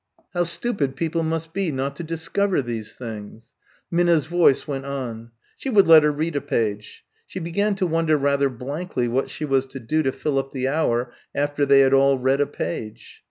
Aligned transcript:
How 0.33 0.45
stupid 0.45 0.95
people 0.95 1.21
must 1.21 1.53
be 1.53 1.71
not 1.71 1.95
to 1.97 2.03
discover 2.03 2.63
these 2.63 2.91
things. 2.91 3.53
Minna's 3.91 4.25
voice 4.25 4.67
went 4.67 4.83
on. 4.83 5.29
She 5.57 5.69
would 5.69 5.85
let 5.85 6.01
her 6.01 6.11
read 6.11 6.35
a 6.35 6.41
page. 6.41 7.05
She 7.27 7.37
began 7.39 7.75
to 7.75 7.85
wonder 7.85 8.17
rather 8.17 8.49
blankly 8.49 9.07
what 9.07 9.29
she 9.29 9.45
was 9.45 9.67
to 9.67 9.79
do 9.79 10.01
to 10.01 10.11
fill 10.11 10.39
up 10.39 10.53
the 10.53 10.67
hour 10.67 11.11
after 11.35 11.67
they 11.67 11.81
had 11.81 11.93
all 11.93 12.17
read 12.17 12.41
a 12.41 12.47
page. 12.47 13.19